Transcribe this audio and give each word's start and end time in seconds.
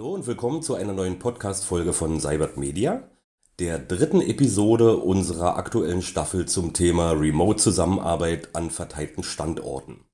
Hallo 0.00 0.14
und 0.14 0.26
willkommen 0.26 0.62
zu 0.62 0.76
einer 0.76 0.94
neuen 0.94 1.18
Podcast-Folge 1.18 1.92
von 1.92 2.20
Cybert 2.20 2.56
Media, 2.56 3.02
der 3.58 3.78
dritten 3.78 4.22
Episode 4.22 4.96
unserer 4.96 5.58
aktuellen 5.58 6.00
Staffel 6.00 6.46
zum 6.46 6.72
Thema 6.72 7.10
Remote-Zusammenarbeit 7.10 8.56
an 8.56 8.70
verteilten 8.70 9.22
Standorten. 9.22 10.06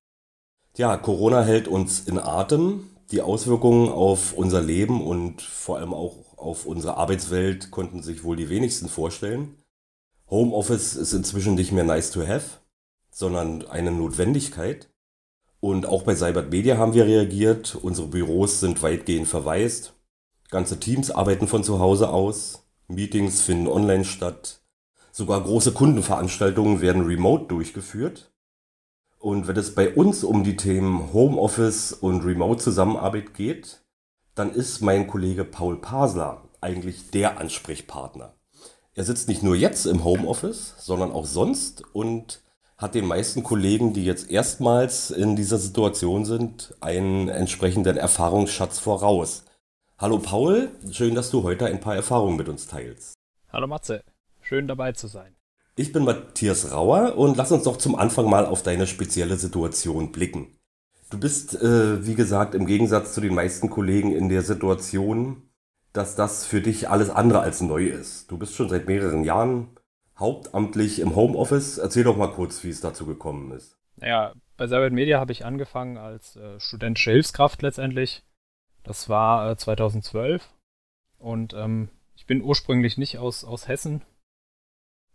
Ja, 0.74 0.96
Corona 0.96 1.44
hält 1.44 1.68
uns 1.68 2.00
in 2.00 2.18
Atem. 2.18 2.90
Die 3.12 3.20
Auswirkungen 3.20 3.88
auf 3.88 4.32
unser 4.32 4.60
Leben 4.60 5.06
und 5.06 5.40
vor 5.40 5.76
allem 5.76 5.94
auch 5.94 6.36
auf 6.36 6.66
unsere 6.66 6.96
Arbeitswelt 6.96 7.70
konnten 7.70 8.02
sich 8.02 8.24
wohl 8.24 8.34
die 8.34 8.48
wenigsten 8.48 8.88
vorstellen. 8.88 9.54
Homeoffice 10.28 10.96
ist 10.96 11.12
inzwischen 11.12 11.54
nicht 11.54 11.70
mehr 11.70 11.84
nice 11.84 12.10
to 12.10 12.26
have, 12.26 12.58
sondern 13.12 13.64
eine 13.68 13.92
Notwendigkeit. 13.92 14.90
Und 15.60 15.86
auch 15.86 16.02
bei 16.02 16.14
Cybert 16.14 16.50
Media 16.50 16.76
haben 16.76 16.94
wir 16.94 17.06
reagiert. 17.06 17.76
Unsere 17.80 18.08
Büros 18.08 18.60
sind 18.60 18.82
weitgehend 18.82 19.26
verwaist. 19.26 19.94
Ganze 20.50 20.78
Teams 20.78 21.10
arbeiten 21.10 21.48
von 21.48 21.64
zu 21.64 21.80
Hause 21.80 22.10
aus. 22.10 22.64
Meetings 22.88 23.40
finden 23.40 23.66
online 23.66 24.04
statt. 24.04 24.60
Sogar 25.10 25.42
große 25.42 25.72
Kundenveranstaltungen 25.72 26.80
werden 26.80 27.04
remote 27.04 27.46
durchgeführt. 27.46 28.32
Und 29.18 29.48
wenn 29.48 29.56
es 29.56 29.74
bei 29.74 29.94
uns 29.94 30.22
um 30.22 30.44
die 30.44 30.56
Themen 30.56 31.12
Homeoffice 31.12 31.92
und 31.92 32.24
Remote-Zusammenarbeit 32.24 33.34
geht, 33.34 33.80
dann 34.34 34.52
ist 34.52 34.82
mein 34.82 35.06
Kollege 35.06 35.44
Paul 35.44 35.80
Pasler 35.80 36.42
eigentlich 36.60 37.10
der 37.10 37.38
Ansprechpartner. 37.38 38.34
Er 38.94 39.04
sitzt 39.04 39.28
nicht 39.28 39.42
nur 39.42 39.56
jetzt 39.56 39.86
im 39.86 40.04
Homeoffice, 40.04 40.74
sondern 40.78 41.10
auch 41.10 41.26
sonst 41.26 41.82
und 41.94 42.42
hat 42.78 42.94
den 42.94 43.06
meisten 43.06 43.42
Kollegen, 43.42 43.94
die 43.94 44.04
jetzt 44.04 44.30
erstmals 44.30 45.10
in 45.10 45.34
dieser 45.34 45.58
Situation 45.58 46.24
sind, 46.24 46.74
einen 46.80 47.28
entsprechenden 47.28 47.96
Erfahrungsschatz 47.96 48.78
voraus. 48.78 49.44
Hallo 49.98 50.18
Paul, 50.18 50.70
schön, 50.90 51.14
dass 51.14 51.30
du 51.30 51.42
heute 51.42 51.66
ein 51.66 51.80
paar 51.80 51.96
Erfahrungen 51.96 52.36
mit 52.36 52.48
uns 52.50 52.66
teilst. 52.66 53.14
Hallo 53.50 53.66
Matze, 53.66 54.02
schön 54.42 54.68
dabei 54.68 54.92
zu 54.92 55.06
sein. 55.06 55.34
Ich 55.74 55.92
bin 55.92 56.04
Matthias 56.04 56.70
Rauer 56.72 57.16
und 57.16 57.36
lass 57.36 57.52
uns 57.52 57.64
doch 57.64 57.78
zum 57.78 57.96
Anfang 57.96 58.28
mal 58.28 58.44
auf 58.44 58.62
deine 58.62 58.86
spezielle 58.86 59.36
Situation 59.36 60.12
blicken. 60.12 60.58
Du 61.08 61.18
bist, 61.18 61.54
äh, 61.54 62.06
wie 62.06 62.14
gesagt, 62.14 62.54
im 62.54 62.66
Gegensatz 62.66 63.14
zu 63.14 63.20
den 63.20 63.34
meisten 63.34 63.70
Kollegen 63.70 64.12
in 64.12 64.28
der 64.28 64.42
Situation, 64.42 65.42
dass 65.92 66.14
das 66.14 66.44
für 66.44 66.60
dich 66.60 66.90
alles 66.90 67.08
andere 67.08 67.40
als 67.40 67.62
neu 67.62 67.86
ist. 67.86 68.30
Du 68.30 68.36
bist 68.36 68.54
schon 68.54 68.68
seit 68.68 68.86
mehreren 68.86 69.24
Jahren 69.24 69.68
hauptamtlich 70.18 71.00
im 71.00 71.14
Homeoffice. 71.14 71.78
Erzähl 71.78 72.04
doch 72.04 72.16
mal 72.16 72.32
kurz, 72.32 72.64
wie 72.64 72.70
es 72.70 72.80
dazu 72.80 73.06
gekommen 73.06 73.52
ist. 73.52 73.76
Naja, 73.96 74.34
bei 74.56 74.66
Cyber 74.68 74.90
Media 74.90 75.18
habe 75.20 75.32
ich 75.32 75.44
angefangen 75.44 75.96
als 75.96 76.36
äh, 76.36 76.60
studentische 76.60 77.12
Hilfskraft 77.12 77.62
letztendlich. 77.62 78.22
Das 78.82 79.08
war 79.08 79.50
äh, 79.50 79.56
2012 79.56 80.48
und 81.18 81.54
ähm, 81.54 81.88
ich 82.14 82.26
bin 82.26 82.42
ursprünglich 82.42 82.98
nicht 82.98 83.18
aus, 83.18 83.44
aus 83.44 83.68
Hessen 83.68 84.02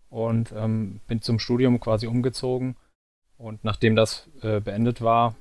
und 0.09 0.51
ähm, 0.51 0.99
bin 1.07 1.21
zum 1.21 1.39
Studium 1.39 1.79
quasi 1.79 2.07
umgezogen. 2.07 2.75
Und 3.37 3.63
nachdem 3.63 3.95
das 3.95 4.29
äh, 4.41 4.59
beendet 4.59 5.01
war, 5.01 5.35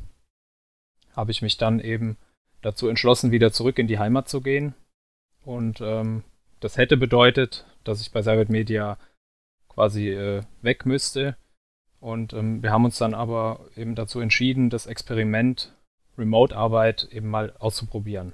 habe 1.14 1.32
ich 1.32 1.42
mich 1.42 1.58
dann 1.58 1.80
eben 1.80 2.16
dazu 2.62 2.88
entschlossen, 2.88 3.30
wieder 3.30 3.52
zurück 3.52 3.78
in 3.78 3.88
die 3.88 3.98
Heimat 3.98 4.28
zu 4.28 4.40
gehen. 4.40 4.74
Und 5.44 5.80
ähm, 5.80 6.22
das 6.60 6.76
hätte 6.76 6.96
bedeutet, 6.96 7.66
dass 7.84 8.00
ich 8.00 8.12
bei 8.12 8.22
Cybert 8.22 8.48
Media 8.48 8.96
quasi 9.70 10.10
äh, 10.10 10.42
weg 10.62 10.84
müsste. 10.84 11.36
Und 12.00 12.32
ähm, 12.32 12.62
wir 12.62 12.72
haben 12.72 12.84
uns 12.84 12.98
dann 12.98 13.14
aber 13.14 13.66
eben 13.76 13.94
dazu 13.94 14.20
entschieden, 14.20 14.70
das 14.70 14.86
Experiment 14.86 15.74
Remote-Arbeit 16.18 17.08
eben 17.10 17.28
mal 17.28 17.54
auszuprobieren. 17.58 18.32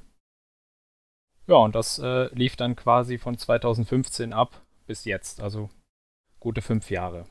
Ja, 1.46 1.56
und 1.56 1.74
das 1.74 1.98
äh, 1.98 2.34
lief 2.34 2.56
dann 2.56 2.74
quasi 2.74 3.18
von 3.18 3.38
2015 3.38 4.32
ab 4.32 4.62
bis 4.86 5.04
jetzt, 5.04 5.40
also 5.40 5.68
gute 6.40 6.62
fünf 6.62 6.90
Jahre. 6.90 7.26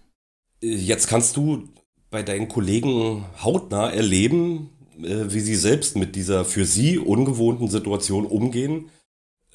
Jetzt 0.62 1.08
kannst 1.08 1.36
du 1.36 1.70
bei 2.10 2.24
deinen 2.24 2.48
Kollegen 2.48 3.26
hautnah 3.44 3.90
erleben, 3.90 4.70
äh, 4.98 5.26
wie 5.34 5.42
sie 5.42 5.56
selbst 5.56 5.98
mit 5.98 6.16
dieser 6.16 6.46
für 6.46 6.66
sie 6.66 6.98
ungewohnten 6.98 7.68
Situation 7.68 8.26
umgehen. 8.26 8.90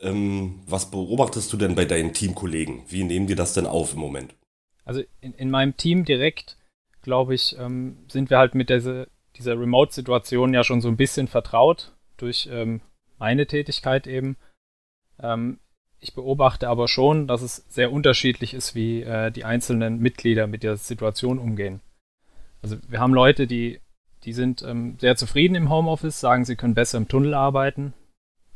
Ähm, 0.02 0.60
was 0.66 0.90
beobachtest 0.90 1.52
du 1.52 1.56
denn 1.56 1.74
bei 1.74 1.84
deinen 1.84 2.12
Teamkollegen? 2.12 2.82
Wie 2.88 3.04
nehmen 3.04 3.26
die 3.26 3.34
das 3.34 3.54
denn 3.54 3.66
auf 3.66 3.94
im 3.94 4.00
Moment? 4.00 4.34
Also 4.90 5.04
in, 5.20 5.34
in 5.34 5.50
meinem 5.52 5.76
Team 5.76 6.04
direkt, 6.04 6.56
glaube 7.02 7.32
ich, 7.32 7.56
ähm, 7.60 7.98
sind 8.08 8.28
wir 8.28 8.38
halt 8.38 8.56
mit 8.56 8.70
dieser, 8.70 9.06
dieser 9.36 9.52
Remote-Situation 9.52 10.52
ja 10.52 10.64
schon 10.64 10.80
so 10.80 10.88
ein 10.88 10.96
bisschen 10.96 11.28
vertraut 11.28 11.92
durch 12.16 12.48
ähm, 12.50 12.80
meine 13.16 13.46
Tätigkeit 13.46 14.08
eben. 14.08 14.36
Ähm, 15.22 15.60
ich 16.00 16.12
beobachte 16.12 16.68
aber 16.68 16.88
schon, 16.88 17.28
dass 17.28 17.40
es 17.40 17.64
sehr 17.68 17.92
unterschiedlich 17.92 18.52
ist, 18.52 18.74
wie 18.74 19.02
äh, 19.02 19.30
die 19.30 19.44
einzelnen 19.44 20.00
Mitglieder 20.00 20.48
mit 20.48 20.64
der 20.64 20.76
Situation 20.76 21.38
umgehen. 21.38 21.80
Also 22.60 22.76
wir 22.88 22.98
haben 22.98 23.14
Leute, 23.14 23.46
die, 23.46 23.78
die 24.24 24.32
sind 24.32 24.62
ähm, 24.62 24.96
sehr 24.98 25.14
zufrieden 25.14 25.54
im 25.54 25.70
Homeoffice, 25.70 26.18
sagen, 26.18 26.44
sie 26.44 26.56
können 26.56 26.74
besser 26.74 26.98
im 26.98 27.06
Tunnel 27.06 27.34
arbeiten. 27.34 27.94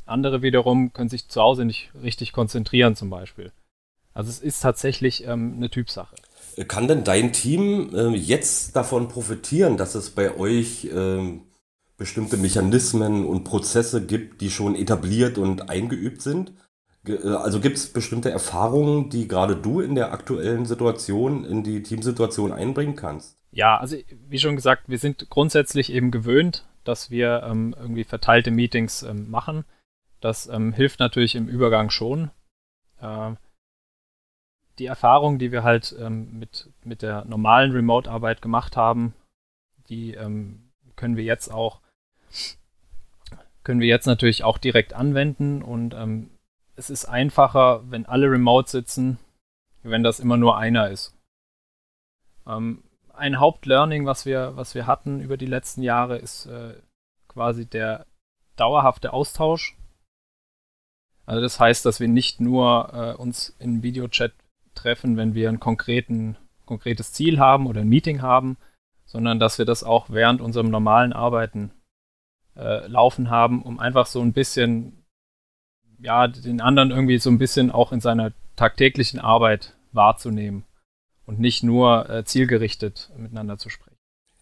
Andere 0.05 0.43
wiederum 0.43 0.93
können 0.93 1.09
sich 1.09 1.29
zu 1.29 1.41
Hause 1.41 1.65
nicht 1.65 1.93
richtig 2.03 2.33
konzentrieren 2.33 2.97
zum 2.97 3.09
Beispiel. 3.09 3.53
Also 4.15 4.31
es 4.31 4.39
ist 4.41 4.61
tatsächlich 4.61 5.27
ähm, 5.27 5.55
eine 5.57 5.69
Typsache. 5.69 6.15
Kann 6.69 6.89
denn 6.89 7.05
dein 7.05 7.33
Team 7.33 7.91
äh, 7.95 8.09
jetzt 8.11 8.77
davon 8.77 9.09
profitieren, 9.09 9.77
dass 9.77 9.95
es 9.95 10.11
bei 10.11 10.37
euch 10.37 10.85
äh, 10.87 11.41
bestimmte 11.97 12.37
Mechanismen 12.37 13.27
und 13.27 13.45
Prozesse 13.45 14.05
gibt, 14.05 14.41
die 14.41 14.51
schon 14.51 14.75
etabliert 14.75 15.39
und 15.39 15.69
eingeübt 15.69 16.23
sind? 16.23 16.53
Äh, 17.07 17.29
also 17.29 17.61
gibt 17.61 17.77
es 17.77 17.93
bestimmte 17.93 18.31
Erfahrungen, 18.31 19.11
die 19.11 19.29
gerade 19.29 19.57
du 19.57 19.81
in 19.81 19.95
der 19.95 20.13
aktuellen 20.13 20.67
Situation, 20.67 21.45
in 21.45 21.63
die 21.63 21.83
Teamsituation 21.83 22.53
einbringen 22.53 22.97
kannst? 22.97 23.37
Ja, 23.51 23.79
also 23.79 23.97
wie 24.29 24.39
schon 24.39 24.57
gesagt, 24.57 24.89
wir 24.89 24.99
sind 24.99 25.31
grundsätzlich 25.31 25.93
eben 25.93 26.11
gewöhnt, 26.11 26.67
dass 26.83 27.11
wir 27.11 27.45
ähm, 27.45 27.75
irgendwie 27.79 28.05
verteilte 28.05 28.51
Meetings 28.51 29.03
ähm, 29.03 29.31
machen. 29.31 29.65
Das 30.21 30.49
ähm, 30.49 30.73
hilft 30.73 31.01
natürlich 31.01 31.35
im 31.35 31.49
Übergang 31.49 31.91
schon. 31.91 32.31
Äh, 33.01 33.33
die 34.79 34.87
Erfahrung, 34.87 35.39
die 35.39 35.53
wir 35.53 35.63
halt 35.63 35.95
ähm, 35.99 36.39
mit, 36.39 36.71
mit 36.83 37.03
der 37.03 37.25
normalen 37.25 37.73
Remote-Arbeit 37.73 38.43
gemacht 38.43 38.77
haben, 38.77 39.15
die 39.89 40.15
ähm, 40.15 40.71
können 40.97 41.17
wir 41.17 41.25
jetzt 41.25 41.53
auch, 41.53 41.81
können 43.63 43.81
wir 43.81 43.89
jetzt 43.89 44.07
natürlich 44.07 44.45
auch 44.45 44.59
direkt 44.59 44.93
anwenden 44.93 45.63
und 45.63 45.95
ähm, 45.95 46.31
es 46.77 46.91
ist 46.91 47.05
einfacher, 47.05 47.83
wenn 47.91 48.07
alle 48.07 48.31
remote 48.31 48.69
sitzen, 48.69 49.19
wenn 49.83 50.03
das 50.03 50.21
immer 50.21 50.37
nur 50.37 50.57
einer 50.57 50.91
ist. 50.91 51.17
Ähm, 52.47 52.83
ein 53.13 53.39
Hauptlearning, 53.39 54.07
was 54.07 54.27
wir, 54.27 54.57
was 54.57 54.75
wir 54.75 54.87
hatten 54.87 55.21
über 55.21 55.37
die 55.37 55.47
letzten 55.47 55.83
Jahre, 55.83 56.17
ist 56.17 56.47
äh, 56.47 56.75
quasi 57.29 57.67
der 57.67 58.07
dauerhafte 58.57 59.13
Austausch. 59.13 59.77
Also 61.27 61.41
das 61.41 61.59
heißt, 61.59 61.87
dass 61.87 62.01
wir 62.01 62.09
nicht 62.09 62.41
nur 62.41 62.91
äh, 62.93 63.21
uns 63.21 63.55
in 63.59 63.83
Videochat 63.83 64.33
treffen, 64.75 65.17
wenn 65.17 65.35
wir 65.35 65.49
ein 65.49 65.61
konkretes 65.61 67.13
Ziel 67.13 67.39
haben 67.39 67.67
oder 67.67 67.83
ein 67.83 67.89
Meeting 67.89 68.23
haben, 68.23 68.57
sondern 69.05 69.39
dass 69.39 69.59
wir 69.59 69.65
das 69.65 69.85
auch 69.85 70.11
während 70.11 70.41
unserem 70.41 70.71
normalen 70.71 71.13
Arbeiten 71.13 71.71
äh, 72.57 72.87
laufen 72.87 73.31
haben, 73.31 73.63
um 73.63 73.79
einfach 73.79 74.07
so 74.07 74.21
ein 74.21 74.33
bisschen, 74.33 75.05
ja, 75.99 76.29
den 76.29 76.61
anderen 76.61 76.91
irgendwie 76.91 77.19
so 77.19 77.31
ein 77.31 77.39
bisschen 77.39 77.71
auch 77.71 77.93
in 77.93 78.01
seiner 78.01 78.33
tagtäglichen 78.57 79.21
Arbeit 79.21 79.77
wahrzunehmen 79.93 80.65
und 81.27 81.41
nicht 81.41 81.63
nur 81.63 82.09
äh, 82.11 82.25
zielgerichtet 82.25 83.11
miteinander 83.17 83.59
zu 83.59 83.71
sprechen. 83.71 83.95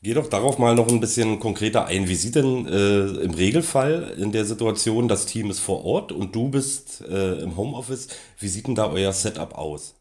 Geh 0.05 0.15
doch 0.15 0.29
darauf 0.29 0.59
mal 0.59 0.75
noch 0.75 0.89
ein 0.89 0.99
bisschen 0.99 1.39
konkreter 1.39 1.87
ein. 1.87 2.09
Wie 2.09 2.17
sieht 2.17 2.35
denn 2.35 2.67
äh, 2.67 3.23
im 3.23 3.35
Regelfall 3.35 4.15
in 4.19 4.33
der 4.33 4.45
Situation, 4.45 5.07
das 5.07 5.27
Team 5.27 5.49
ist 5.49 5.61
vor 5.61 5.85
Ort 5.85 6.11
und 6.11 6.35
du 6.35 6.49
bist 6.49 7.03
äh, 7.03 7.35
im 7.35 7.57
Homeoffice, 7.57 8.09
wie 8.39 8.49
sieht 8.49 8.67
denn 8.67 8.75
da 8.75 8.91
euer 8.91 9.13
Setup 9.13 9.55
aus? 9.57 9.95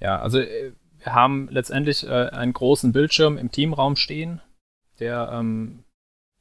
Ja, 0.00 0.20
also 0.20 0.40
äh, 0.40 0.72
wir 0.98 1.14
haben 1.14 1.48
letztendlich 1.50 2.06
äh, 2.06 2.28
einen 2.30 2.52
großen 2.52 2.92
Bildschirm 2.92 3.38
im 3.38 3.50
Teamraum 3.50 3.96
stehen, 3.96 4.40
der 4.98 5.30
ähm, 5.32 5.84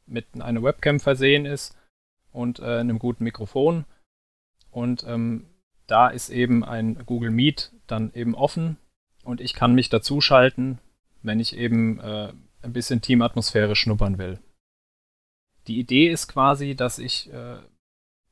mit 0.05 0.25
einer 0.39 0.63
Webcam 0.63 0.99
versehen 0.99 1.45
ist 1.45 1.77
und 2.31 2.59
äh, 2.59 2.79
einem 2.79 2.99
guten 2.99 3.23
Mikrofon. 3.23 3.85
Und 4.71 5.03
ähm, 5.07 5.45
da 5.87 6.09
ist 6.09 6.29
eben 6.29 6.63
ein 6.63 7.05
Google 7.05 7.31
Meet 7.31 7.71
dann 7.87 8.13
eben 8.13 8.35
offen 8.35 8.77
und 9.23 9.41
ich 9.41 9.53
kann 9.53 9.73
mich 9.73 9.89
dazuschalten, 9.89 10.79
wenn 11.21 11.39
ich 11.39 11.55
eben 11.55 11.99
äh, 11.99 12.31
ein 12.61 12.73
bisschen 12.73 13.01
Teamatmosphäre 13.01 13.75
schnuppern 13.75 14.17
will. 14.17 14.39
Die 15.67 15.79
Idee 15.79 16.09
ist 16.09 16.27
quasi, 16.27 16.75
dass 16.75 16.99
ich 16.99 17.31
äh, 17.31 17.57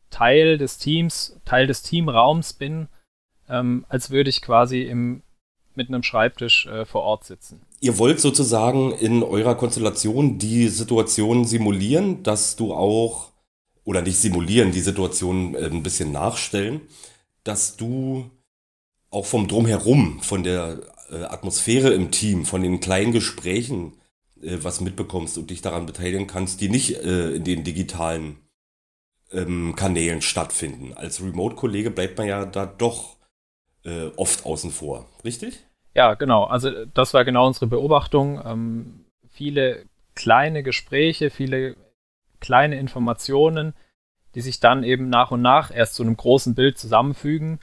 Teil 0.10 0.58
des 0.58 0.78
Teams, 0.78 1.40
Teil 1.46 1.68
des 1.68 1.84
Teamraums 1.84 2.54
bin 2.54 2.88
ähm, 3.50 3.86
als 3.90 4.10
würde 4.10 4.30
ich 4.30 4.42
quasi 4.42 4.84
im, 4.84 5.22
mit 5.76 5.88
einem 5.88 6.04
Schreibtisch 6.04 6.68
äh, 6.68 6.86
vor 6.86 7.04
Ort 7.04 7.26
sitzen. 7.26 7.62
Ihr 7.80 7.98
wollt 7.98 8.20
sozusagen 8.20 8.92
in 8.92 9.24
eurer 9.24 9.56
Konstellation 9.56 10.40
die 10.40 10.68
Situation 10.68 11.46
simulieren, 11.46 12.24
dass 12.24 12.56
du 12.56 12.74
auch 12.74 13.32
oder 13.84 14.02
nicht 14.02 14.18
simulieren, 14.18 14.72
die 14.72 14.82
Situation 14.82 15.56
äh, 15.56 15.66
ein 15.66 15.84
bisschen 15.84 16.12
nachstellen, 16.12 16.82
dass 17.44 17.78
du 17.78 18.30
auch 19.10 19.26
vom 19.26 19.48
Drumherum, 19.48 20.22
von 20.22 20.44
der 20.44 20.82
äh, 21.10 21.24
Atmosphäre 21.24 21.94
im 21.94 22.12
Team, 22.12 22.46
von 22.46 22.62
den 22.62 22.80
kleinen 22.80 23.14
Gesprächen 23.14 23.94
äh, 24.42 24.58
was 24.62 24.82
mitbekommst 24.82 25.38
und 25.38 25.50
dich 25.50 25.62
daran 25.62 25.86
beteiligen 25.86 26.28
kannst, 26.28 26.62
die 26.62 26.70
nicht 26.70 26.98
äh, 26.98 27.32
in 27.36 27.44
den 27.44 27.64
digitalen 27.64 28.38
ähm, 29.32 29.76
Kanälen 29.76 30.22
stattfinden. 30.22 30.94
Als 30.94 31.22
Remote-Kollege 31.22 31.92
bleibt 31.92 32.18
man 32.18 32.28
ja 32.28 32.46
da 32.46 32.66
doch 32.66 33.17
äh, 33.84 34.08
oft 34.16 34.46
außen 34.46 34.72
vor, 34.72 35.06
richtig? 35.24 35.66
Ja, 35.94 36.14
genau. 36.14 36.46
Also 36.46 36.86
das 36.86 37.14
war 37.14 37.26
genau 37.26 37.48
unsere 37.48 37.68
Beobachtung. 37.68 38.42
Ähm, 38.46 39.06
viele 39.30 39.86
kleine 40.16 40.64
Gespräche, 40.64 41.30
viele 41.30 41.76
kleine 42.40 42.78
Informationen, 42.80 43.74
die 44.36 44.42
sich 44.42 44.60
dann 44.60 44.84
eben 44.84 45.10
nach 45.10 45.32
und 45.32 45.42
nach 45.42 45.74
erst 45.74 45.96
zu 45.96 46.04
einem 46.04 46.16
großen 46.16 46.54
Bild 46.54 46.78
zusammenfügen. 46.78 47.60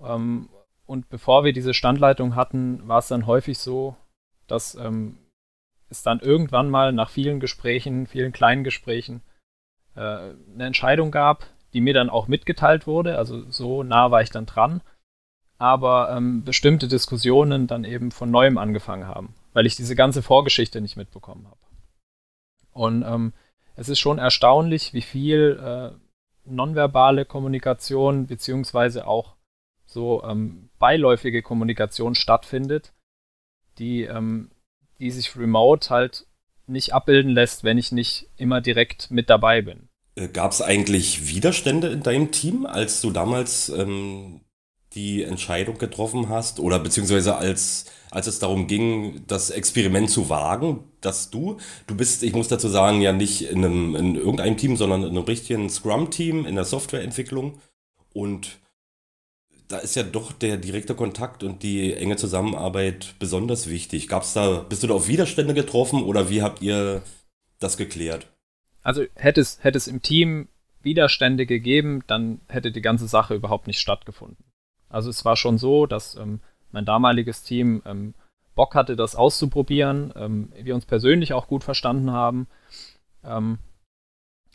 Ähm, 0.00 0.48
und 0.86 1.08
bevor 1.08 1.44
wir 1.44 1.52
diese 1.52 1.74
Standleitung 1.74 2.34
hatten, 2.36 2.86
war 2.88 2.98
es 3.00 3.08
dann 3.08 3.26
häufig 3.26 3.58
so, 3.58 3.96
dass 4.46 4.74
ähm, 4.76 5.18
es 5.90 6.02
dann 6.02 6.20
irgendwann 6.20 6.70
mal 6.70 6.92
nach 6.92 7.10
vielen 7.10 7.40
Gesprächen, 7.40 8.06
vielen 8.06 8.32
kleinen 8.32 8.64
Gesprächen, 8.64 9.22
äh, 9.96 10.00
eine 10.00 10.66
Entscheidung 10.66 11.10
gab, 11.10 11.46
die 11.72 11.80
mir 11.80 11.94
dann 11.94 12.10
auch 12.10 12.28
mitgeteilt 12.28 12.86
wurde. 12.86 13.18
Also 13.18 13.50
so 13.50 13.82
nah 13.82 14.10
war 14.10 14.22
ich 14.22 14.30
dann 14.30 14.46
dran. 14.46 14.80
Aber 15.58 16.14
ähm, 16.14 16.44
bestimmte 16.44 16.88
Diskussionen 16.88 17.66
dann 17.66 17.84
eben 17.84 18.10
von 18.10 18.30
neuem 18.30 18.58
angefangen 18.58 19.06
haben, 19.06 19.34
weil 19.52 19.66
ich 19.66 19.76
diese 19.76 19.96
ganze 19.96 20.22
Vorgeschichte 20.22 20.80
nicht 20.80 20.96
mitbekommen 20.96 21.46
habe. 21.46 21.60
Und 22.72 23.02
ähm, 23.02 23.32
es 23.74 23.88
ist 23.88 24.00
schon 24.00 24.18
erstaunlich, 24.18 24.92
wie 24.92 25.02
viel 25.02 25.58
äh, 25.62 25.98
nonverbale 26.44 27.24
Kommunikation 27.24 28.26
beziehungsweise 28.26 29.06
auch 29.06 29.36
so 29.86 30.22
ähm, 30.24 30.68
beiläufige 30.78 31.42
Kommunikation 31.42 32.14
stattfindet, 32.14 32.92
die 33.78 34.02
ähm, 34.02 34.50
die 34.98 35.10
sich 35.10 35.36
remote 35.36 35.90
halt 35.90 36.26
nicht 36.66 36.92
abbilden 36.92 37.30
lässt, 37.30 37.64
wenn 37.64 37.78
ich 37.78 37.92
nicht 37.92 38.28
immer 38.36 38.60
direkt 38.60 39.10
mit 39.10 39.30
dabei 39.30 39.62
bin. 39.62 39.88
Äh, 40.16 40.28
Gab 40.28 40.52
es 40.52 40.62
eigentlich 40.62 41.28
Widerstände 41.28 41.88
in 41.88 42.02
deinem 42.02 42.32
Team, 42.32 42.66
als 42.66 43.00
du 43.00 43.10
damals 43.10 43.68
ähm, 43.68 44.40
die 44.96 45.22
Entscheidung 45.22 45.78
getroffen 45.78 46.28
hast 46.28 46.58
oder 46.58 46.78
beziehungsweise 46.78 47.36
als, 47.36 47.84
als 48.10 48.26
es 48.26 48.38
darum 48.38 48.66
ging, 48.66 49.22
das 49.26 49.50
Experiment 49.50 50.10
zu 50.10 50.28
wagen, 50.28 50.84
dass 51.00 51.30
du, 51.30 51.58
du 51.86 51.94
bist, 51.94 52.22
ich 52.22 52.34
muss 52.34 52.48
dazu 52.48 52.68
sagen, 52.68 53.00
ja 53.00 53.12
nicht 53.12 53.42
in, 53.42 53.64
einem, 53.64 53.94
in 53.94 54.16
irgendeinem 54.16 54.56
Team, 54.56 54.76
sondern 54.76 55.02
in 55.02 55.10
einem 55.10 55.24
richtigen 55.24 55.70
Scrum-Team 55.70 56.46
in 56.46 56.56
der 56.56 56.64
Softwareentwicklung 56.64 57.60
und 58.12 58.58
da 59.68 59.78
ist 59.78 59.96
ja 59.96 60.02
doch 60.02 60.32
der 60.32 60.56
direkte 60.56 60.94
Kontakt 60.94 61.42
und 61.42 61.62
die 61.62 61.92
enge 61.92 62.16
Zusammenarbeit 62.16 63.14
besonders 63.18 63.68
wichtig. 63.68 64.08
Gab's 64.08 64.32
da, 64.32 64.60
bist 64.60 64.82
du 64.82 64.86
da 64.86 64.94
auf 64.94 65.08
Widerstände 65.08 65.54
getroffen 65.54 66.02
oder 66.02 66.30
wie 66.30 66.42
habt 66.42 66.62
ihr 66.62 67.02
das 67.58 67.76
geklärt? 67.76 68.28
Also 68.82 69.04
hätte 69.14 69.40
es, 69.40 69.58
hätte 69.62 69.76
es 69.76 69.88
im 69.88 70.02
Team 70.02 70.48
Widerstände 70.82 71.46
gegeben, 71.46 72.04
dann 72.06 72.40
hätte 72.48 72.70
die 72.70 72.80
ganze 72.80 73.08
Sache 73.08 73.34
überhaupt 73.34 73.66
nicht 73.66 73.80
stattgefunden. 73.80 74.44
Also 74.88 75.10
es 75.10 75.24
war 75.24 75.36
schon 75.36 75.58
so, 75.58 75.86
dass 75.86 76.14
ähm, 76.16 76.40
mein 76.72 76.84
damaliges 76.84 77.42
Team 77.42 77.82
ähm, 77.84 78.14
Bock 78.54 78.74
hatte, 78.74 78.96
das 78.96 79.16
auszuprobieren, 79.16 80.12
ähm, 80.16 80.52
wir 80.54 80.74
uns 80.74 80.86
persönlich 80.86 81.32
auch 81.32 81.46
gut 81.46 81.62
verstanden 81.62 82.10
haben 82.10 82.48
ähm, 83.24 83.58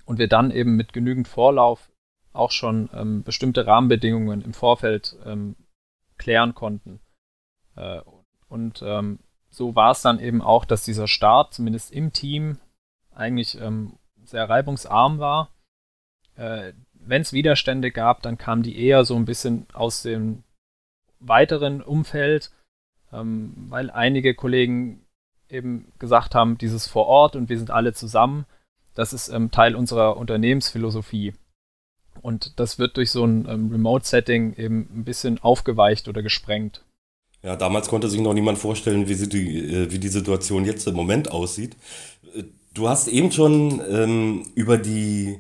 und 0.05 0.17
wir 0.17 0.27
dann 0.27 0.51
eben 0.51 0.75
mit 0.75 0.93
genügend 0.93 1.27
Vorlauf 1.27 1.91
auch 2.33 2.51
schon 2.51 2.89
ähm, 2.93 3.23
bestimmte 3.23 3.67
Rahmenbedingungen 3.67 4.41
im 4.41 4.53
Vorfeld 4.53 5.17
ähm, 5.25 5.55
klären 6.17 6.55
konnten. 6.55 6.99
Äh, 7.75 8.01
und 8.47 8.83
so 9.49 9.75
war 9.75 9.91
es 9.91 10.01
dann 10.01 10.19
eben 10.19 10.41
auch, 10.41 10.65
dass 10.65 10.83
dieser 10.83 11.07
Start, 11.07 11.53
zumindest 11.53 11.93
im 11.93 12.11
Team, 12.11 12.57
eigentlich 13.15 13.57
sehr 14.25 14.49
reibungsarm 14.49 15.19
war. 15.19 15.51
Äh, 16.35 16.73
Wenn 17.05 17.21
es 17.21 17.33
Widerstände 17.33 17.91
gab, 17.91 18.21
dann 18.21 18.37
kamen 18.37 18.63
die 18.63 18.77
eher 18.83 19.05
so 19.05 19.15
ein 19.15 19.25
bisschen 19.25 19.65
aus 19.73 20.03
dem 20.03 20.43
weiteren 21.19 21.81
Umfeld, 21.81 22.51
ähm, 23.11 23.53
weil 23.69 23.89
einige 23.89 24.33
Kollegen 24.33 25.01
eben 25.49 25.91
gesagt 25.99 26.35
haben, 26.35 26.57
dieses 26.57 26.87
vor 26.87 27.07
Ort 27.07 27.35
und 27.35 27.49
wir 27.49 27.57
sind 27.57 27.71
alle 27.71 27.93
zusammen, 27.93 28.45
das 28.95 29.13
ist 29.13 29.29
ähm, 29.29 29.51
Teil 29.51 29.75
unserer 29.75 30.17
Unternehmensphilosophie. 30.17 31.33
Und 32.21 32.59
das 32.59 32.77
wird 32.77 32.97
durch 32.97 33.11
so 33.11 33.25
ein 33.25 33.47
ähm, 33.49 33.69
Remote-Setting 33.71 34.55
eben 34.57 34.89
ein 34.93 35.03
bisschen 35.05 35.39
aufgeweicht 35.39 36.07
oder 36.07 36.21
gesprengt. 36.21 36.83
Ja, 37.41 37.55
damals 37.55 37.87
konnte 37.87 38.09
sich 38.09 38.21
noch 38.21 38.33
niemand 38.33 38.59
vorstellen, 38.59 39.07
wie, 39.07 39.15
die, 39.15 39.73
äh, 39.73 39.91
wie 39.91 39.99
die 39.99 40.09
Situation 40.09 40.65
jetzt 40.65 40.87
im 40.87 40.95
Moment 40.95 41.31
aussieht. 41.31 41.75
Äh, 42.35 42.43
du 42.73 42.89
hast 42.89 43.07
eben 43.07 43.31
schon 43.31 43.81
ähm, 43.89 44.45
über 44.55 44.77
die 44.77 45.39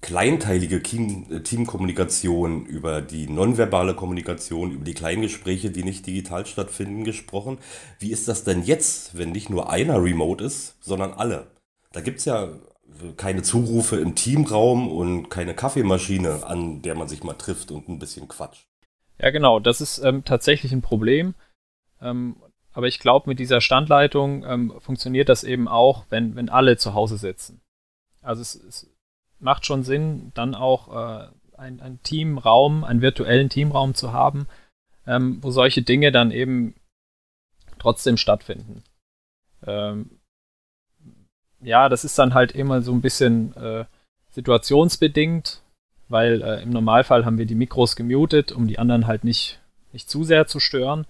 kleinteilige 0.00 0.82
Team, 0.82 1.42
Teamkommunikation, 1.42 2.66
über 2.66 3.02
die 3.02 3.28
nonverbale 3.28 3.94
Kommunikation, 3.94 4.72
über 4.72 4.84
die 4.84 4.94
kleinen 4.94 5.22
Gespräche, 5.22 5.70
die 5.70 5.82
nicht 5.82 6.06
digital 6.06 6.46
stattfinden, 6.46 7.04
gesprochen. 7.04 7.58
Wie 7.98 8.12
ist 8.12 8.28
das 8.28 8.44
denn 8.44 8.62
jetzt, 8.62 9.18
wenn 9.18 9.32
nicht 9.32 9.50
nur 9.50 9.70
einer 9.70 10.02
remote 10.02 10.44
ist, 10.44 10.76
sondern 10.80 11.12
alle? 11.12 11.48
Da 11.92 12.00
gibt 12.00 12.18
es 12.18 12.26
ja 12.26 12.48
keine 13.16 13.42
Zurufe 13.42 13.96
im 13.96 14.14
Teamraum 14.14 14.90
und 14.90 15.28
keine 15.30 15.54
Kaffeemaschine, 15.54 16.46
an 16.46 16.82
der 16.82 16.94
man 16.94 17.08
sich 17.08 17.22
mal 17.22 17.34
trifft 17.34 17.70
und 17.70 17.88
ein 17.88 17.98
bisschen 17.98 18.28
quatscht. 18.28 18.66
Ja, 19.20 19.30
genau, 19.30 19.58
das 19.58 19.80
ist 19.80 19.98
ähm, 19.98 20.24
tatsächlich 20.24 20.72
ein 20.72 20.82
Problem. 20.82 21.34
Ähm, 22.00 22.36
aber 22.72 22.86
ich 22.86 23.00
glaube, 23.00 23.28
mit 23.28 23.40
dieser 23.40 23.60
Standleitung 23.60 24.44
ähm, 24.44 24.72
funktioniert 24.78 25.28
das 25.28 25.42
eben 25.42 25.66
auch, 25.66 26.04
wenn, 26.10 26.36
wenn 26.36 26.48
alle 26.48 26.76
zu 26.76 26.94
Hause 26.94 27.18
sitzen. 27.18 27.60
Also 28.22 28.42
es, 28.42 28.54
es 28.54 28.86
macht 29.40 29.66
schon 29.66 29.82
Sinn, 29.82 30.32
dann 30.34 30.54
auch 30.54 30.88
äh, 30.88 31.28
ein, 31.56 31.80
ein 31.80 32.02
Teamraum, 32.02 32.84
einen 32.84 33.02
virtuellen 33.02 33.48
Teamraum 33.48 33.94
zu 33.94 34.12
haben, 34.12 34.46
ähm, 35.06 35.38
wo 35.42 35.50
solche 35.50 35.82
Dinge 35.82 36.12
dann 36.12 36.30
eben 36.30 36.74
trotzdem 37.78 38.16
stattfinden. 38.16 38.82
Ähm, 39.66 40.10
ja, 41.60 41.88
das 41.88 42.04
ist 42.04 42.18
dann 42.18 42.34
halt 42.34 42.52
immer 42.52 42.82
so 42.82 42.92
ein 42.92 43.00
bisschen 43.00 43.56
äh, 43.56 43.84
situationsbedingt, 44.30 45.62
weil 46.08 46.42
äh, 46.42 46.62
im 46.62 46.70
Normalfall 46.70 47.24
haben 47.24 47.38
wir 47.38 47.46
die 47.46 47.54
Mikros 47.54 47.96
gemutet, 47.96 48.52
um 48.52 48.68
die 48.68 48.78
anderen 48.78 49.06
halt 49.06 49.24
nicht, 49.24 49.60
nicht 49.92 50.08
zu 50.08 50.24
sehr 50.24 50.46
zu 50.46 50.60
stören. 50.60 51.06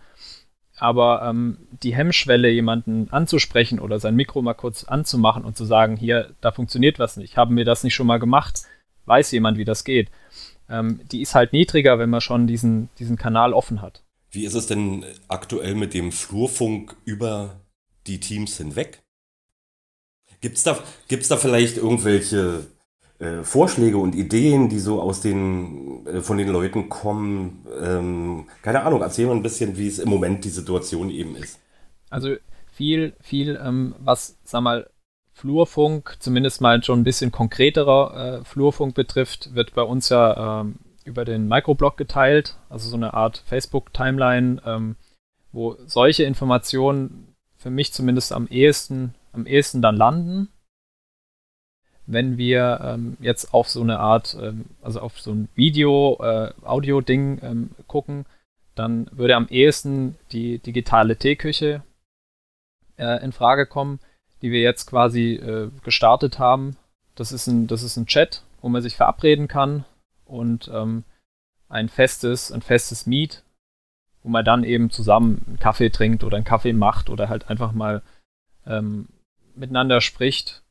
Aber 0.81 1.23
ähm, 1.29 1.59
die 1.83 1.95
Hemmschwelle, 1.95 2.49
jemanden 2.49 3.09
anzusprechen 3.11 3.81
oder 3.81 3.99
sein 3.99 4.17
Mikro 4.17 4.43
mal 4.43 4.55
kurz 4.55 4.85
anzumachen 4.85 5.45
und 5.45 5.57
zu 5.57 5.65
sagen, 5.65 5.97
hier, 5.97 6.35
da 6.41 6.53
funktioniert 6.53 6.99
was 6.99 7.17
nicht, 7.17 7.37
haben 7.37 7.57
wir 7.57 7.65
das 7.65 7.85
nicht 7.85 7.95
schon 7.95 8.07
mal 8.07 8.19
gemacht, 8.19 8.63
weiß 9.07 9.33
jemand, 9.33 9.59
wie 9.59 9.65
das 9.65 9.85
geht, 9.85 10.11
ähm, 10.69 11.01
die 11.11 11.23
ist 11.23 11.35
halt 11.35 11.53
niedriger, 11.53 11.99
wenn 11.99 12.11
man 12.11 12.21
schon 12.21 12.47
diesen, 12.47 12.91
diesen 12.99 13.17
Kanal 13.17 13.53
offen 13.53 13.83
hat. 13.83 14.05
Wie 14.31 14.45
ist 14.45 14.55
es 14.55 14.67
denn 14.67 15.05
aktuell 15.29 15.75
mit 15.75 15.95
dem 15.95 16.13
Flurfunk 16.13 16.97
über 17.05 17.61
die 18.07 18.21
Teams 18.21 18.57
hinweg? 18.57 19.03
Gibt's 20.41 20.63
da, 20.63 20.79
gibt's 21.09 21.29
da 21.29 21.37
vielleicht 21.37 21.79
irgendwelche 21.79 22.67
äh, 23.19 23.43
Vorschläge 23.43 23.99
und 23.99 24.15
Ideen, 24.15 24.69
die 24.69 24.79
so 24.79 25.01
aus 25.01 25.21
den, 25.21 26.07
äh, 26.07 26.21
von 26.21 26.39
den 26.39 26.49
Leuten 26.49 26.89
kommen? 26.89 27.67
Ähm, 27.83 28.47
keine 28.63 28.83
Ahnung, 28.83 29.03
erzähl 29.03 29.27
mal 29.27 29.37
ein 29.37 29.43
bisschen, 29.43 29.77
wie 29.77 29.89
es 29.89 29.99
im 29.99 30.09
Moment 30.09 30.45
die 30.45 30.51
Situation 30.51 31.11
eben 31.11 31.37
ist. 31.37 31.59
Also 32.11 32.37
viel, 32.73 33.15
viel, 33.21 33.61
ähm, 33.63 33.95
was, 33.99 34.39
sag 34.45 34.63
mal, 34.63 34.89
Flurfunk, 35.33 36.17
zumindest 36.19 36.61
mal 36.61 36.83
schon 36.83 37.01
ein 37.01 37.05
bisschen 37.05 37.31
konkreterer 37.31 38.41
äh, 38.41 38.45
Flurfunk 38.45 38.95
betrifft, 38.95 39.55
wird 39.55 39.75
bei 39.75 39.83
uns 39.83 40.09
ja 40.09 40.61
ähm, 40.61 40.77
über 41.05 41.25
den 41.25 41.47
Microblog 41.47 41.97
geteilt, 41.97 42.57
also 42.69 42.89
so 42.89 42.97
eine 42.97 43.15
Art 43.15 43.43
Facebook-Timeline, 43.47 44.61
ähm, 44.67 44.97
wo 45.53 45.77
solche 45.87 46.25
Informationen 46.25 47.35
für 47.57 47.71
mich 47.71 47.93
zumindest 47.93 48.33
am 48.33 48.49
ehesten 48.49 49.15
am 49.33 49.47
ehesten 49.47 49.83
dann 49.83 49.97
landen. 49.97 50.49
Wenn 52.11 52.39
wir 52.39 52.81
ähm, 52.83 53.19
jetzt 53.21 53.53
auf 53.53 53.69
so 53.69 53.83
eine 53.83 53.99
Art, 53.99 54.37
ähm, 54.41 54.65
also 54.81 55.01
auf 55.01 55.21
so 55.21 55.31
ein 55.31 55.49
Video, 55.55 56.19
äh, 56.23 56.53
Audio-Ding 56.65 57.41
ähm, 57.43 57.71
gucken, 57.87 58.25
dann 58.75 59.11
würde 59.13 59.37
am 59.37 59.47
ehesten 59.49 60.17
die 60.33 60.59
digitale 60.59 61.17
Teeküche 61.17 61.83
äh, 62.97 63.23
in 63.23 63.33
Frage 63.33 63.67
kommen, 63.67 64.01
die 64.41 64.51
wir 64.51 64.61
jetzt 64.61 64.87
quasi 64.87 65.35
äh, 65.35 65.71
gestartet 65.85 66.39
haben. 66.39 66.77
Das 67.15 67.31
ist, 67.31 67.47
ein, 67.47 67.67
das 67.67 67.83
ist 67.83 67.99
ein 67.99 68.07
Chat, 68.07 68.43
wo 68.63 68.71
man 68.71 68.81
sich 68.81 68.97
verabreden 68.97 69.47
kann 69.47 69.85
und 70.25 70.71
ähm, 70.73 71.05
ein 71.69 71.91
festes, 71.91 72.51
ein 72.51 72.63
festes 72.63 73.07
Meet, 73.07 73.43
wo 74.23 74.31
man 74.31 74.47
dann 74.47 74.65
eben 74.65 74.89
zusammen 74.91 75.45
einen 75.47 75.59
Kaffee 75.59 75.91
trinkt 75.91 76.25
oder 76.25 76.37
einen 76.37 76.47
Kaffee 76.47 76.73
macht 76.73 77.11
oder 77.11 77.29
halt 77.29 77.51
einfach 77.51 77.73
mal 77.73 78.01
ähm, 78.67 79.09
miteinander 79.55 80.01
spricht, 80.01 80.63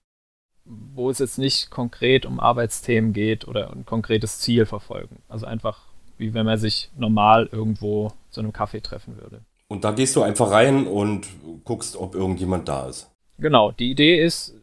wo 0.67 1.09
es 1.09 1.19
jetzt 1.19 1.37
nicht 1.37 1.69
konkret 1.69 2.25
um 2.25 2.39
Arbeitsthemen 2.39 3.13
geht 3.13 3.47
oder 3.47 3.71
ein 3.71 3.85
konkretes 3.85 4.39
Ziel 4.39 4.65
verfolgen. 4.65 5.17
Also 5.29 5.45
einfach 5.45 5.87
wie 6.17 6.33
wenn 6.33 6.45
man 6.45 6.57
sich 6.57 6.89
normal 6.97 7.47
irgendwo 7.51 8.11
zu 8.29 8.41
einem 8.41 8.53
Kaffee 8.53 8.81
treffen 8.81 9.17
würde. 9.17 9.41
Und 9.67 9.83
da 9.83 9.91
gehst 9.91 10.15
du 10.15 10.23
einfach 10.23 10.51
rein 10.51 10.87
und 10.87 11.27
guckst, 11.63 11.95
ob 11.95 12.15
irgendjemand 12.15 12.67
da 12.67 12.87
ist. 12.87 13.11
Genau, 13.37 13.71
die 13.71 13.91
Idee 13.91 14.23
ist, 14.23 14.55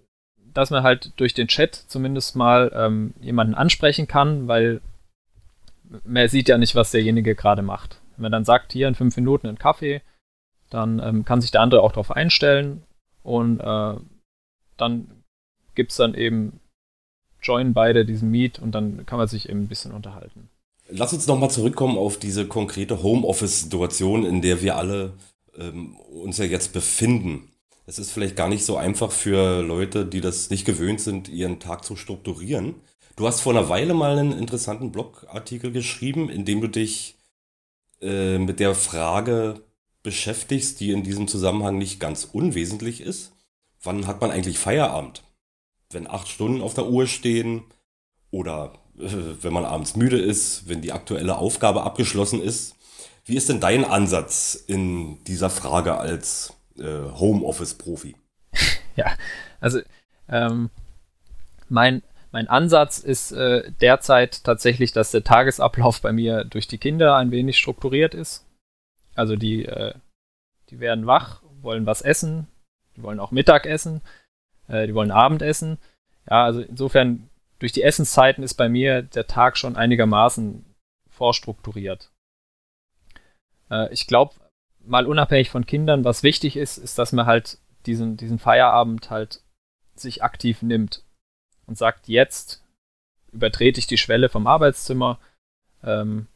dass 0.53 0.71
man 0.71 0.83
halt 0.83 1.13
durch 1.17 1.35
den 1.35 1.49
Chat 1.49 1.75
zumindest 1.75 2.37
mal 2.37 2.73
ähm, 2.75 3.15
jemanden 3.21 3.55
ansprechen 3.55 4.09
kann, 4.09 4.49
weil 4.49 4.81
man 6.05 6.29
sieht 6.29 6.49
ja 6.49 6.59
nicht, 6.59 6.75
was 6.75 6.91
derjenige 6.91 7.35
gerade 7.35 7.63
macht. 7.63 8.01
Wenn 8.17 8.23
man 8.23 8.33
dann 8.33 8.45
sagt, 8.45 8.73
hier 8.73 8.89
in 8.89 8.95
fünf 8.95 9.17
Minuten 9.17 9.47
einen 9.47 9.59
Kaffee, 9.59 10.01
dann 10.71 11.01
ähm, 11.01 11.25
kann 11.25 11.41
sich 11.41 11.51
der 11.51 11.61
andere 11.61 11.83
auch 11.83 11.93
darauf 11.93 12.11
einstellen 12.11 12.83
und 13.23 13.61
äh, 13.61 13.95
dann 14.77 15.14
gibt 15.75 15.91
es 15.91 15.97
dann 15.97 16.15
eben 16.15 16.61
join 17.43 17.75
beide 17.75 18.05
diesen 18.05 18.31
Meet 18.31 18.59
und 18.59 18.73
dann 18.73 19.05
kann 19.07 19.19
man 19.19 19.29
sich 19.29 19.49
eben 19.49 19.63
ein 19.63 19.69
bisschen 19.69 19.93
unterhalten. 19.93 20.49
Lass 20.89 21.13
uns 21.13 21.27
nochmal 21.27 21.51
zurückkommen 21.51 21.97
auf 21.97 22.19
diese 22.19 22.47
konkrete 22.47 23.03
Homeoffice-Situation, 23.03 24.25
in 24.25 24.43
der 24.43 24.63
wir 24.63 24.77
alle 24.77 25.15
ähm, 25.57 25.97
uns 25.97 26.39
ja 26.39 26.45
jetzt 26.45 26.73
befinden. 26.73 27.51
Es 27.87 27.99
ist 27.99 28.13
vielleicht 28.13 28.37
gar 28.37 28.49
nicht 28.49 28.65
so 28.65 28.77
einfach 28.77 29.13
für 29.13 29.63
Leute, 29.63 30.07
die 30.07 30.21
das 30.21 30.51
nicht 30.51 30.65
gewöhnt 30.65 31.01
sind, 31.01 31.29
ihren 31.29 31.61
Tag 31.61 31.85
zu 31.85 31.97
strukturieren. 31.97 32.75
Du 33.17 33.27
hast 33.27 33.41
vor 33.41 33.53
einer 33.53 33.69
Weile 33.69 33.95
mal 33.95 34.19
einen 34.19 34.33
interessanten 34.33 34.91
Blogartikel 34.91 35.71
geschrieben, 35.71 36.29
in 36.29 36.45
dem 36.45 36.61
du 36.61 36.69
dich 36.69 37.17
äh, 38.01 38.39
mit 38.39 38.59
der 38.59 38.75
Frage 38.75 39.63
beschäftigst, 40.03 40.81
die 40.81 40.91
in 40.91 41.03
diesem 41.03 41.29
Zusammenhang 41.29 41.79
nicht 41.79 42.01
ganz 42.01 42.25
unwesentlich 42.25 43.01
ist. 43.01 43.33
Wann 43.83 44.07
hat 44.07 44.21
man 44.21 44.31
eigentlich 44.31 44.59
Feierabend? 44.59 45.23
Wenn 45.95 46.11
acht 46.11 46.29
Stunden 46.29 46.61
auf 46.61 46.75
der 46.75 46.87
Uhr 46.87 47.07
stehen 47.07 47.65
oder 48.31 48.75
wenn 48.97 49.53
man 49.53 49.65
abends 49.65 49.97
müde 49.97 50.19
ist, 50.21 50.69
wenn 50.69 50.81
die 50.81 50.93
aktuelle 50.93 51.37
Aufgabe 51.37 51.83
abgeschlossen 51.83 52.41
ist. 52.41 52.77
Wie 53.25 53.37
ist 53.37 53.49
denn 53.49 53.61
dein 53.61 53.85
Ansatz 53.85 54.55
in 54.55 55.23
dieser 55.25 55.51
Frage 55.51 55.97
als 55.97 56.55
äh, 56.79 56.85
Homeoffice-Profi? 56.85 58.17
Ja, 58.97 59.17
also 59.59 59.81
ähm, 60.29 60.71
mein, 61.69 62.05
mein 62.31 62.47
Ansatz 62.47 63.01
ist 63.01 63.33
äh, 63.33 63.73
derzeit 63.81 64.45
tatsächlich, 64.45 64.93
dass 64.93 65.11
der 65.11 65.25
Tagesablauf 65.25 66.01
bei 66.01 66.13
mir 66.13 66.45
durch 66.45 66.69
die 66.69 66.79
Kinder 66.79 67.17
ein 67.17 67.33
wenig 67.33 67.59
strukturiert 67.59 68.15
ist. 68.15 68.47
Also 69.17 69.35
die, 69.35 69.65
äh, 69.65 69.95
die 70.71 70.79
werden 70.79 71.09
wach, 71.09 71.43
wollen 71.61 71.87
was 71.87 72.03
essen, 72.03 72.47
die 72.97 73.03
wollen 73.03 73.19
auch 73.19 73.33
Mittag 73.33 73.67
essen, 73.67 74.01
äh, 74.69 74.87
die 74.87 74.95
wollen 74.95 75.11
Abendessen. 75.11 75.79
Ja, 76.29 76.45
also 76.45 76.61
insofern 76.61 77.29
durch 77.59 77.73
die 77.73 77.83
Essenszeiten 77.83 78.43
ist 78.43 78.55
bei 78.55 78.69
mir 78.69 79.03
der 79.03 79.27
Tag 79.27 79.57
schon 79.57 79.77
einigermaßen 79.77 80.65
vorstrukturiert. 81.09 82.11
Äh, 83.71 83.93
ich 83.93 84.07
glaube, 84.07 84.35
mal 84.85 85.07
unabhängig 85.07 85.51
von 85.51 85.67
Kindern, 85.67 86.05
was 86.05 86.23
wichtig 86.23 86.57
ist, 86.57 86.79
ist, 86.79 86.99
dass 86.99 87.13
man 87.13 87.27
halt 87.27 87.59
diesen, 87.87 88.17
diesen 88.17 88.39
Feierabend 88.39 89.11
halt 89.11 89.43
sich 89.95 90.23
aktiv 90.23 90.63
nimmt 90.63 91.05
und 91.67 91.79
sagt, 91.79 92.09
jetzt 92.09 92.63
übertrete 93.33 93.79
ich 93.79 93.87
die 93.87 93.99
Schwelle 93.99 94.29
vom 94.29 94.47
Arbeitszimmer 94.47 95.19
ähm, 95.83 96.27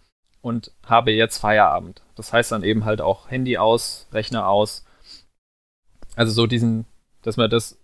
und 0.41 0.73
habe 0.85 1.11
jetzt 1.11 1.39
Feierabend. 1.39 2.03
Das 2.15 2.33
heißt 2.33 2.53
dann 2.53 2.63
eben 2.63 2.85
halt 2.85 3.01
auch 3.01 3.31
Handy 3.31 3.59
aus, 3.59 4.07
Rechner 4.13 4.49
aus. 4.49 4.85
Also 6.17 6.33
so 6.33 6.47
diesen, 6.47 6.87
dass 7.23 7.37
man 7.37 7.51
das 7.51 7.79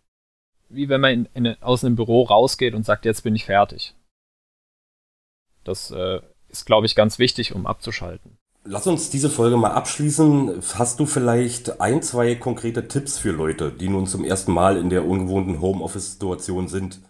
wie 0.75 0.89
wenn 0.89 1.01
man 1.01 1.13
in, 1.35 1.47
in, 1.47 1.63
aus 1.63 1.85
einem 1.85 1.97
Büro 1.97 2.23
rausgeht 2.23 2.75
und 2.75 2.85
sagt, 2.85 3.05
jetzt 3.05 3.23
bin 3.23 3.35
ich 3.35 3.45
fertig. 3.45 3.95
Das 5.65 5.91
äh, 5.91 6.21
ist, 6.49 6.67
glaube 6.67 6.87
ich, 6.87 6.95
ganz 6.95 7.19
wichtig, 7.19 7.55
um 7.55 7.67
abzuschalten. 7.67 8.39
Lass 8.67 8.87
uns 8.87 9.11
diese 9.11 9.29
Folge 9.29 9.59
mal 9.59 9.73
abschließen. 9.73 10.63
Hast 10.77 10.99
du 10.99 11.05
vielleicht 11.05 11.83
ein, 11.83 12.01
zwei 12.01 12.35
konkrete 12.35 12.89
Tipps 12.89 13.19
für 13.19 13.31
Leute, 13.31 13.71
die 13.71 13.89
nun 13.89 14.07
zum 14.07 14.25
ersten 14.25 14.53
Mal 14.53 14.79
in 14.79 14.89
der 14.89 15.07
ungewohnten 15.07 15.61
Homeoffice-Situation 15.61 16.69
sind? 16.69 17.01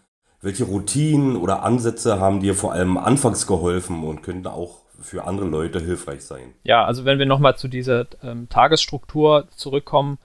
Welche 0.40 0.64
Routinen 0.64 1.36
oder 1.36 1.62
Ansätze 1.62 2.18
haben 2.18 2.40
dir 2.40 2.54
vor 2.54 2.72
allem 2.72 2.98
anfangs 2.98 3.46
geholfen 3.46 4.02
und 4.02 4.22
könnten 4.22 4.48
auch 4.48 4.82
für 5.00 5.24
andere 5.24 5.46
Leute 5.46 5.80
hilfreich 5.80 6.22
sein? 6.22 6.54
Ja, 6.64 6.84
also 6.84 7.04
wenn 7.04 7.20
wir 7.20 7.26
nochmal 7.26 7.56
zu 7.56 7.68
dieser 7.68 8.06
ähm, 8.22 8.48
Tagesstruktur 8.48 9.48
zurückkommen, 9.54 10.18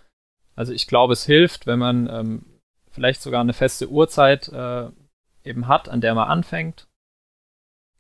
also 0.55 0.73
ich 0.73 0.87
glaube, 0.87 1.13
es 1.13 1.25
hilft, 1.25 1.67
wenn 1.67 1.79
man 1.79 2.09
ähm, 2.11 2.45
vielleicht 2.91 3.21
sogar 3.21 3.41
eine 3.41 3.53
feste 3.53 3.89
Uhrzeit 3.89 4.47
äh, 4.49 4.89
eben 5.43 5.67
hat, 5.67 5.89
an 5.89 6.01
der 6.01 6.15
man 6.15 6.27
anfängt. 6.27 6.87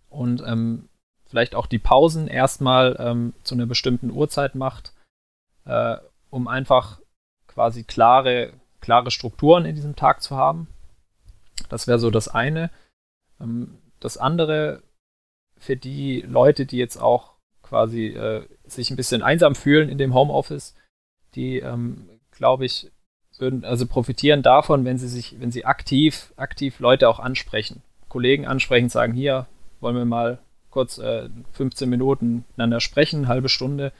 Und 0.09 0.41
ähm, 0.45 0.89
vielleicht 1.25 1.55
auch 1.55 1.67
die 1.67 1.79
Pausen 1.79 2.27
erstmal 2.27 2.95
ähm, 2.99 3.33
zu 3.43 3.55
einer 3.55 3.67
bestimmten 3.67 4.11
Uhrzeit 4.11 4.55
macht, 4.55 4.93
äh, 5.65 5.97
um 6.29 6.47
einfach 6.47 6.99
quasi 7.47 7.83
klare, 7.83 8.53
klare 8.81 9.11
Strukturen 9.11 9.65
in 9.65 9.75
diesem 9.75 9.95
Tag 9.95 10.21
zu 10.21 10.35
haben. 10.35 10.67
Das 11.69 11.87
wäre 11.87 11.99
so 11.99 12.09
das 12.09 12.27
eine. 12.27 12.71
Ähm, 13.39 13.77
das 13.99 14.17
andere 14.17 14.81
für 15.57 15.75
die 15.75 16.21
Leute, 16.21 16.65
die 16.65 16.77
jetzt 16.77 16.97
auch 16.97 17.33
quasi 17.61 18.07
äh, 18.07 18.47
sich 18.65 18.89
ein 18.89 18.95
bisschen 18.95 19.21
einsam 19.21 19.55
fühlen 19.55 19.89
in 19.89 19.97
dem 19.97 20.13
Homeoffice, 20.13 20.73
die, 21.35 21.59
ähm, 21.59 22.09
glaube 22.31 22.65
ich, 22.65 22.91
würden 23.39 23.63
also 23.63 23.85
profitieren 23.85 24.41
davon, 24.41 24.85
wenn 24.85 24.97
sie 24.97 25.07
sich, 25.07 25.39
wenn 25.39 25.51
sie 25.51 25.65
aktiv, 25.65 26.33
aktiv 26.37 26.79
Leute 26.79 27.09
auch 27.09 27.19
ansprechen. 27.19 27.81
Kollegen 28.07 28.45
ansprechen, 28.45 28.89
sagen, 28.89 29.13
hier, 29.13 29.47
wollen 29.79 29.95
wir 29.95 30.05
mal 30.05 30.39
kurz 30.69 30.97
äh, 30.97 31.29
15 31.53 31.89
Minuten 31.89 32.45
miteinander 32.49 32.79
sprechen, 32.79 33.27
halbe 33.27 33.49
Stunde. 33.49 33.91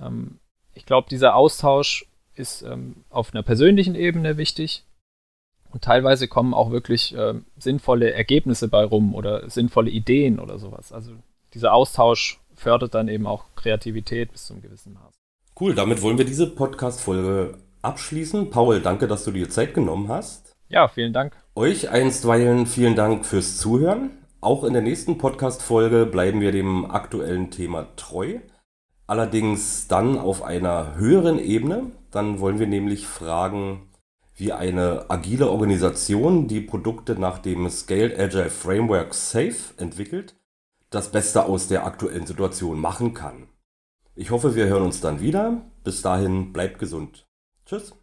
Ähm, 0.00 0.38
ich 0.74 0.86
glaube, 0.86 1.08
dieser 1.08 1.34
Austausch 1.34 2.06
ist 2.34 2.62
ähm, 2.62 3.04
auf 3.10 3.32
einer 3.32 3.42
persönlichen 3.42 3.94
Ebene 3.94 4.36
wichtig. 4.36 4.84
Und 5.70 5.82
teilweise 5.82 6.28
kommen 6.28 6.54
auch 6.54 6.70
wirklich 6.70 7.16
äh, 7.16 7.34
sinnvolle 7.58 8.12
Ergebnisse 8.12 8.68
bei 8.68 8.84
rum 8.84 9.14
oder 9.14 9.48
sinnvolle 9.50 9.90
Ideen 9.90 10.38
oder 10.38 10.58
sowas. 10.58 10.92
Also 10.92 11.12
dieser 11.52 11.72
Austausch 11.72 12.40
fördert 12.54 12.94
dann 12.94 13.08
eben 13.08 13.26
auch 13.26 13.44
Kreativität 13.56 14.30
bis 14.30 14.46
zu 14.46 14.52
einem 14.52 14.62
gewissen 14.62 14.92
Maß. 14.94 15.14
Cool, 15.58 15.74
damit 15.74 16.02
wollen 16.02 16.18
wir 16.18 16.24
diese 16.24 16.48
Podcast-Folge 16.48 17.58
abschließen. 17.84 18.50
Paul, 18.50 18.80
danke, 18.80 19.06
dass 19.06 19.24
du 19.24 19.30
dir 19.30 19.50
Zeit 19.50 19.74
genommen 19.74 20.08
hast. 20.08 20.54
Ja, 20.68 20.88
vielen 20.88 21.12
Dank. 21.12 21.36
Euch 21.54 21.90
einstweilen 21.90 22.66
vielen 22.66 22.96
Dank 22.96 23.24
fürs 23.26 23.58
Zuhören. 23.58 24.10
Auch 24.40 24.64
in 24.64 24.72
der 24.72 24.82
nächsten 24.82 25.18
Podcast-Folge 25.18 26.06
bleiben 26.06 26.40
wir 26.40 26.52
dem 26.52 26.90
aktuellen 26.90 27.50
Thema 27.50 27.88
treu. 27.96 28.40
Allerdings 29.06 29.88
dann 29.88 30.18
auf 30.18 30.42
einer 30.42 30.96
höheren 30.96 31.38
Ebene. 31.38 31.92
Dann 32.10 32.40
wollen 32.40 32.58
wir 32.58 32.66
nämlich 32.66 33.06
fragen, 33.06 33.88
wie 34.34 34.52
eine 34.52 35.06
agile 35.08 35.50
Organisation, 35.50 36.48
die 36.48 36.60
Produkte 36.60 37.14
nach 37.18 37.38
dem 37.38 37.68
Scaled 37.70 38.18
Agile 38.18 38.50
Framework 38.50 39.14
SAFE 39.14 39.74
entwickelt, 39.76 40.34
das 40.90 41.10
Beste 41.10 41.44
aus 41.44 41.68
der 41.68 41.86
aktuellen 41.86 42.26
Situation 42.26 42.80
machen 42.80 43.14
kann. 43.14 43.48
Ich 44.16 44.30
hoffe, 44.30 44.54
wir 44.54 44.66
hören 44.66 44.82
uns 44.82 45.00
dann 45.00 45.20
wieder. 45.20 45.62
Bis 45.84 46.02
dahin, 46.02 46.52
bleibt 46.52 46.78
gesund. 46.78 47.23
Tschüss. 47.66 47.94